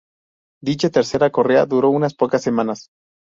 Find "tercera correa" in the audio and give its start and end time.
0.89-1.67